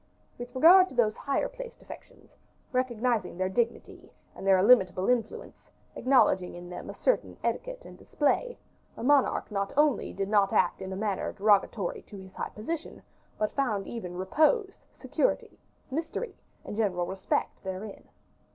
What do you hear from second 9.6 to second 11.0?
only did not act in a